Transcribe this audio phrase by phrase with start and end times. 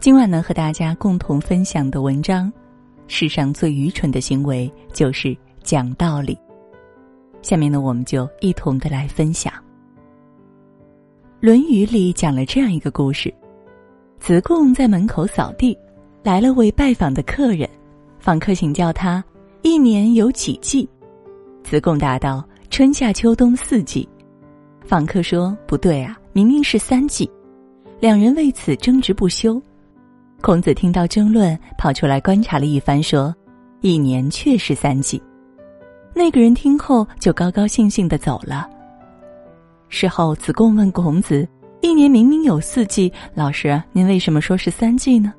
[0.00, 2.52] 今晚呢，和大家共同分享的文章：
[3.06, 6.36] 世上最愚蠢的行为就是讲道理。
[7.40, 9.52] 下面呢，我们就一同的来分享。
[11.40, 13.32] 《论语》里讲了这样一个故事：
[14.18, 15.76] 子贡在门口扫地，
[16.22, 17.68] 来了位拜访的客人，
[18.18, 19.24] 访客请教他
[19.62, 20.88] 一年有几季？
[21.62, 24.08] 子贡答道：春夏秋冬四季。
[24.84, 27.30] 访客说：不对啊，明明是三季。
[28.00, 29.60] 两人为此争执不休。
[30.40, 33.34] 孔子听到争论，跑出来观察了一番，说
[33.80, 35.22] ：“一年确是三季。”
[36.14, 38.68] 那个人听后就高高兴兴的走了。
[39.88, 41.46] 事后，子贡问孔子
[41.80, 45.32] ：“一年明明有四季，老师，您为什么说是三季呢？”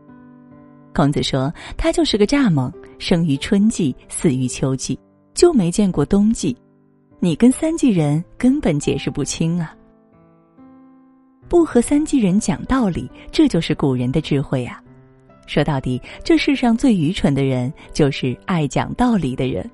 [0.95, 4.97] 孔子说：“他就是个蚱蜢，生于春季，死于秋季，
[5.33, 6.55] 就没见过冬季。
[7.19, 9.75] 你跟三季人根本解释不清啊！
[11.47, 14.81] 不和三季人讲道理，这就是古人的智慧呀。”
[15.45, 19.69] 说到底，这世上最愚蠢的人就是爱讲道理的人。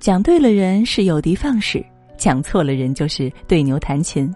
[0.00, 1.84] 讲对了人是有的放矢，
[2.16, 4.34] 讲错了人就是对牛弹琴。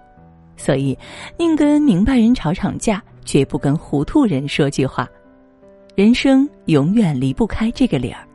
[0.57, 0.97] 所以，
[1.39, 5.09] 宁跟明白人吵吵架，绝不跟糊涂人说句话。
[5.95, 8.27] 人生永远离不开这个理儿。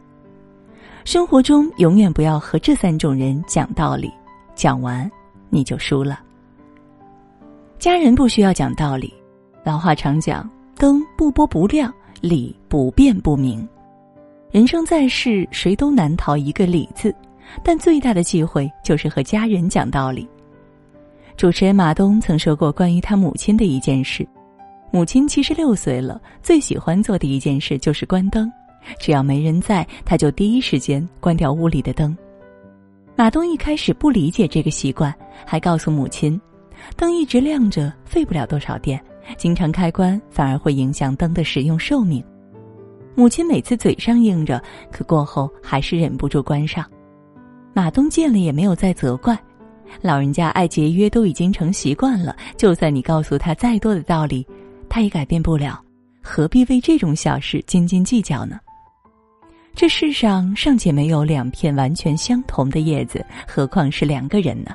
[1.05, 4.11] 生活中永远不要和这三种人讲道理，
[4.55, 5.09] 讲完
[5.49, 6.19] 你就输了。
[7.79, 9.13] 家人不需要讲道理，
[9.63, 11.93] 老话常讲：灯不拨不亮。
[12.19, 13.65] 理不辩不明，
[14.49, 17.13] 人生在世，谁都难逃一个“理”字，
[17.63, 20.27] 但最大的忌讳就是和家人讲道理。
[21.37, 24.27] 主持人马东曾说过关于他母亲的一件事：
[24.89, 28.51] 母亲七十六岁了，最喜欢做的一件事就是关灯，
[28.99, 32.17] 只要没人在，他就第一时间关掉屋里的灯。
[33.15, 35.13] 马东一开始不理解这个习惯，
[35.45, 36.41] 还告诉母亲，
[36.95, 39.01] 灯一直亮着，费不了多少电。
[39.37, 42.23] 经常开关反而会影响灯的使用寿命。
[43.13, 46.85] 母亲每次嘴上应着，可过后还是忍不住关上。
[47.73, 49.37] 马东见了也没有再责怪，
[50.01, 54.47] 老人家爱节约都已经成习惯了，就算你告诉他再多的道理，
[54.87, 55.83] 他也改变不了，
[56.21, 58.57] 何必为这种小事斤斤计较呢？
[59.75, 64.71] 这世上尚且没有两片完全相同的叶子，何况是两个人呢？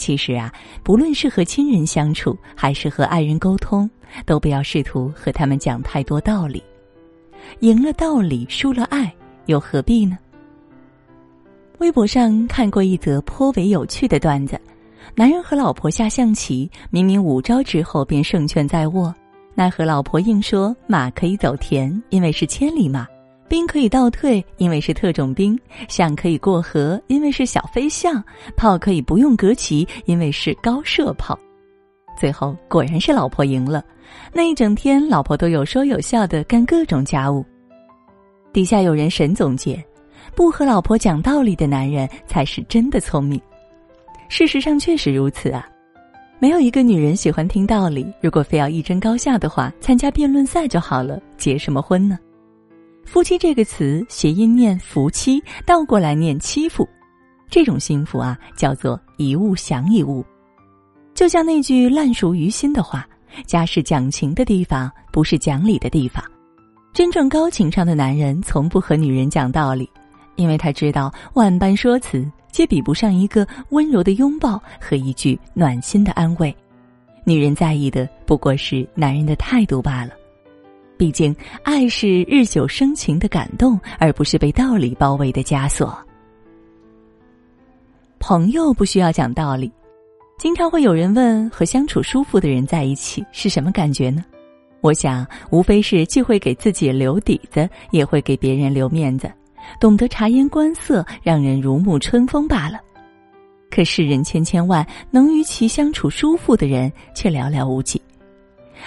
[0.00, 0.50] 其实啊，
[0.82, 3.88] 不论是和亲人相处，还是和爱人沟通，
[4.24, 6.64] 都不要试图和他们讲太多道理。
[7.60, 9.12] 赢了道理，输了爱，
[9.44, 10.16] 又何必呢？
[11.80, 14.58] 微博上看过一则颇为有趣的段子：
[15.14, 19.14] 男人和老婆下象棋，明明五招之后便胜券在握，
[19.54, 23.06] 奈何老婆硬说马可以走田，因为是千里马。
[23.50, 25.56] 兵可以倒退，因为是特种兵；
[25.88, 28.22] 象可以过河，因为是小飞象；
[28.56, 31.36] 炮可以不用隔旗，因为是高射炮。
[32.16, 33.84] 最后果然是老婆赢了。
[34.32, 37.44] 那一整天，老婆都有说有笑的干各种家务。
[38.52, 39.84] 底下有人神总结：
[40.36, 43.40] 不和老婆讲道理的男人才是真的聪明。
[44.28, 45.68] 事实上确实如此啊！
[46.38, 48.06] 没有一个女人喜欢听道理。
[48.20, 52.16] 如果非要一争高下的话，参加辩论赛就好了，结什么婚呢？
[53.04, 56.88] 夫妻这个词，谐音念夫妻，倒过来念欺负。
[57.48, 60.24] 这种幸福啊，叫做一物降一物。
[61.14, 63.06] 就像那句烂熟于心的话
[63.46, 66.24] ：“家是讲情的地方，不是讲理的地方。”
[66.94, 69.90] 真正高情商的男人，从不和女人讲道理，
[70.36, 76.54] 因为他知道万般说辞皆比不上一个温柔的拥抱和一句暖心的安慰。
[77.24, 80.12] 女人在意的不过是男人的态度罢了。
[81.00, 85.98] 毕竟，爱是日久生情的感动，而不是被道理包围的枷锁。
[88.18, 89.72] 朋友不需要讲道理，
[90.38, 94.22] 经常会有人问：和相处舒服的人在一起是什么感觉呢？
[94.82, 99.32] 我想，无非是既会给自己留底子，也会给别人留面子，
[99.80, 102.78] 懂得察言观色，让人如沐春风罢了。
[103.70, 107.98] 可世人千千万，能与其相处舒服的人却寥寥无几。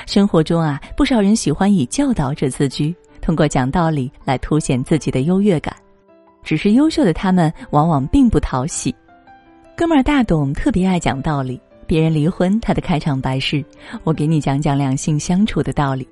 [0.06, 5.76] 生活中啊，不少人喜欢以教导者自居，通过讲道理来凸显自己的优越感。
[6.44, 8.94] 只是优秀的他们往往并不讨喜。
[9.76, 13.64] 哥们儿大董特别爱讲道理，别人离婚，他的开场白是
[14.04, 16.08] ：“我给你讲讲两性相处的道理。”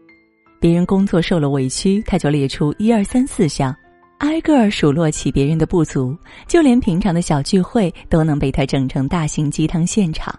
[0.59, 3.75] 别人工作受了委屈，他就列出一二三四项，
[4.19, 6.15] 挨个儿数落起别人的不足，
[6.47, 10.33] 就连平常的小聚会都能被他整成大型鸡汤现场。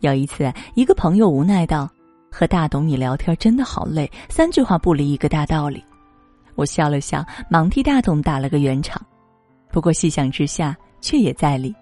[0.00, 1.88] 有一次，一个朋友无奈道。
[2.30, 5.82] 和大董你聊天真的好累，三句话不离一个大道理。
[6.54, 9.00] 我笑了笑，忙替大董打了个圆场。
[9.70, 11.74] 不过细想之下，却也在理。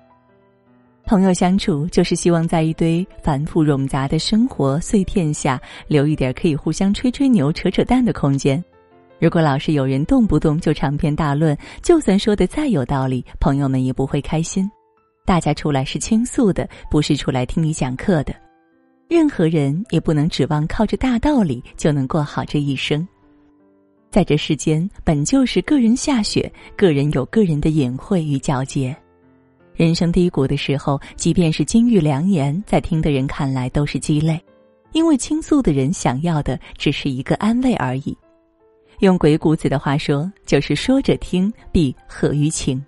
[1.05, 8.63] 朋友相处就是希望在一堆繁复冗杂的生活碎片下，留一点可以互相吹吹牛、扯扯淡的空间。
[9.19, 14.69] 如果老是有人动不动就长篇大论，就算说的再有道理，朋友们也不会开心。
[15.25, 18.35] 大家出来是倾诉的，不是出来听你讲课的。
[19.09, 23.07] 任何人也不能指望靠着大道理就能过好这一生。
[24.11, 28.97] 在这世间，本就是个人下雪，个人有个人的隐晦与皎洁。
[29.75, 34.41] 人生低谷的时候，即便是金玉良言，在听的人看来都是鸡肋，
[34.93, 38.17] 因为倾诉的人想要的只是一个安慰而已。
[39.01, 42.83] 用鬼谷子的话说，就是说者听必合于情，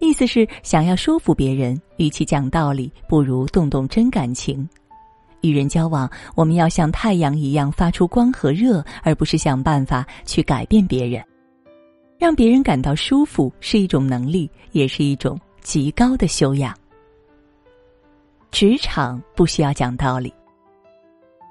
[0.00, 4.66] 意思是想要说服别人，与其讲道理，不如动动真感情。
[5.42, 11.22] 与人交往，我们要像太阳一样发出光和热，而不是想办法去改变别人。
[12.18, 15.38] 让别人感到舒服是一种能力，也是一种。
[15.62, 16.76] 极高的修养。
[18.50, 20.34] 职场不需要讲道理。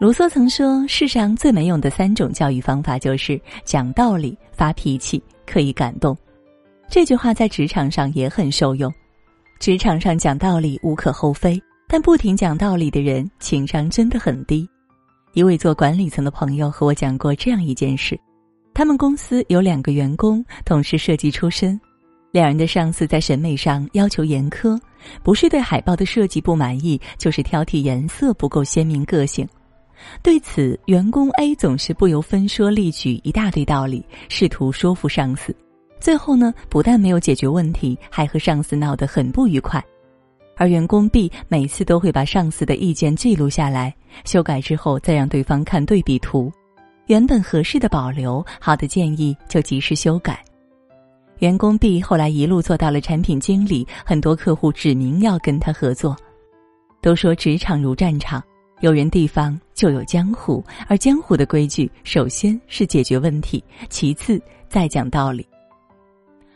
[0.01, 6.13] 卢梭曾说：“世上最没用的三种教育方法，就是讲道理、发脾气、刻意感动。”
[6.91, 8.93] 这句话在职场上也很受用。
[9.61, 11.57] 职场上讲道理无可厚非，
[11.91, 14.65] 但不停讲道理的人情商真的很低。
[15.33, 18.17] 一位做管理层的朋友和我讲过这样一件事：
[18.73, 21.77] 他们公司有两个员工，同是设计出身。
[22.31, 24.79] 两人的上司在审美上要求严苛，
[25.21, 29.45] 不是对海报的设计不满意，就是挑剔颜色不够鲜明个性。
[30.23, 35.53] 对此，员工 A 总是不由分说例举一大堆道理，试图说服上司。
[35.99, 39.83] 最后呢，不但没有解决问题，还和上司闹得很不愉快。
[40.61, 43.91] 而员工 B 每次都会把上司的意见记录下来，
[44.25, 46.51] 修改之后再让对方看对比图，
[47.07, 50.39] 原本合适的保留，好的建议就及时修改。
[51.39, 56.15] 员工 B 后来一路做到了产品经理，很多客户指明要跟他合作。
[57.01, 58.39] 都说职场如战场，
[58.81, 65.43] 有人地方就有江湖，而江湖的规矩，首先是解决问题，其次再讲道理。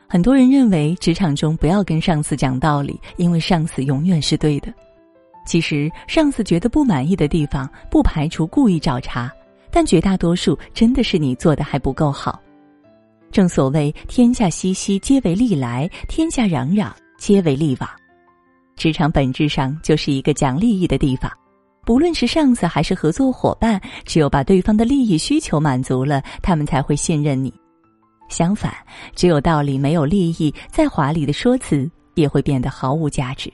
[0.08, 4.74] 很多人认为职场中不要跟上司讲道理，因为上司永远是对的。
[5.46, 9.30] 其实上司觉得不满意的地方，不排除故意找茬，
[9.72, 12.40] 但绝大多数真的是你做的还不够好。
[13.32, 17.90] 正所谓天下熙熙，皆为利来；天下攘攘，皆为利往。
[18.76, 21.32] 职场本质上就是一个讲利益的地方，
[21.86, 27.54] 不论是上司还是合作伙伴，只有把对方的利益需求满足了，他们才会信任你。
[28.28, 28.74] 相反，
[29.16, 33.52] 只有道理没有利益，再华丽的说辞也会变得毫无价值。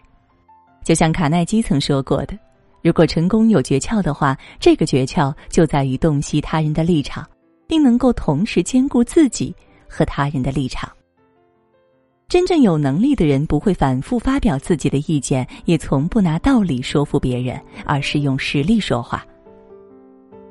[0.84, 2.38] 就像卡耐基曾说过的
[2.82, 7.28] ：“如果成功有诀窍的话，这个诀窍就在于洞悉他人的立场，
[7.68, 9.56] 并能够同时兼顾自己。”
[9.94, 10.90] 和他人的立场。
[12.30, 19.26] 真正有能力的人不会反复发表自己的意见，也从不拿道理说服别人，而是用实力说话。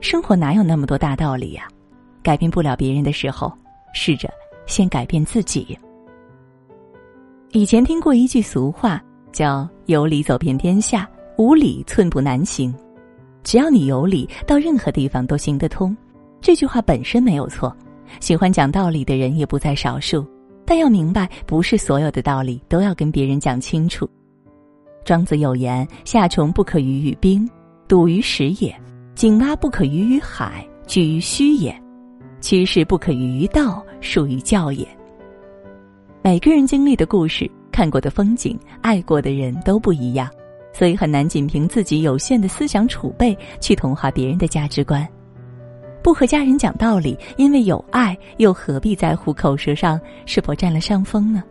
[0.02, 1.66] 生活哪有那么多大道理呀？
[2.23, 3.50] 改变不了别人的时候，
[3.92, 4.28] 试着
[4.66, 5.78] 先改变自己。
[7.52, 9.02] 以前听过一句俗话，
[9.32, 12.72] 叫“有理走遍天下，无理寸步难行”。
[13.42, 15.96] 只要你有理，到任何地方都行得通。
[16.40, 17.75] 这句话本身没有错。
[18.20, 20.26] 喜欢讲道理的人也不在少数，
[20.64, 24.08] 但要明白，不是所有的道理都要跟别人讲清楚。
[25.04, 27.48] 庄子有言：“夏虫不可语于冰，
[27.88, 28.73] 笃于实也；
[29.14, 31.73] 井蛙不可语于海，居于虚也；
[32.40, 34.86] 趋势不可逾道，属于教也。”
[36.22, 40.28] 每个人经历的故事、看过的风景、爱过的人都不一样，
[40.72, 45.06] 所以很难仅凭自己有限的思想储备去同化别人的价值观。
[46.02, 51.42] 不和家人讲道理，因为有爱，又何必在乎口舌上是否占了上风呢？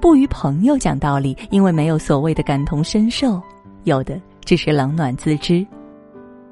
[0.00, 3.40] 不与朋友讲道理，因为没有所谓的感同身受，
[3.84, 5.66] 有的只是冷暖自知。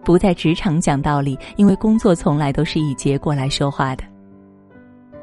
[0.05, 4.05] 不在职场讲道理，因为工作从来都是以结果来说话的。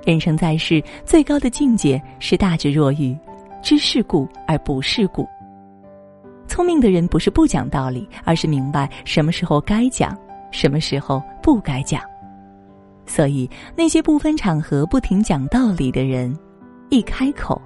[0.06, 3.18] 人生在世，最高的境界是大智若愚，
[3.62, 5.28] 知世故而不世故。
[6.48, 10.16] 聪明的人不是不讲道理，而是明白什么时候该讲。
[10.52, 12.02] 什么时候不该讲？
[13.06, 16.34] 所以那些不分场合不停讲道理的人，
[16.90, 17.62] 一开口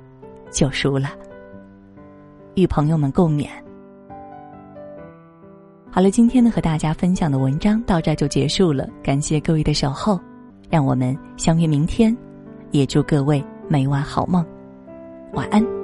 [0.50, 1.10] 就输了。
[2.56, 3.48] 与朋友们共勉。
[5.92, 10.20] 好了，今天呢和大家分享的文章到这就结束了，感谢各位的守候，
[10.70, 12.16] 让我们相约明天，
[12.72, 14.46] 也祝各位每晚好梦，
[15.34, 15.79] 晚安。